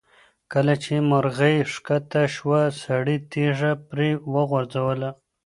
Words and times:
کله 0.53 0.73
چې 0.83 0.93
مرغۍ 1.09 1.57
ښکته 1.73 2.23
شوه، 2.35 2.61
سړي 2.83 3.17
تیږه 3.31 3.71
پرې 3.89 4.09
وغورځوله. 4.33 5.09